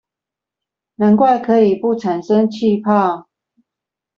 [0.95, 3.29] 難怪可以不產生氣泡